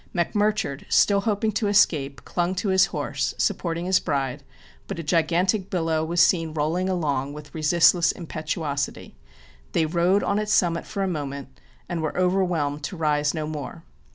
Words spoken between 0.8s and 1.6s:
still hoping